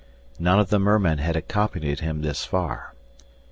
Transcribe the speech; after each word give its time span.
None 0.39 0.59
of 0.59 0.71
the 0.71 0.79
mermen 0.79 1.19
had 1.19 1.35
accompanied 1.35 1.99
him 1.99 2.23
this 2.23 2.43
far. 2.43 2.95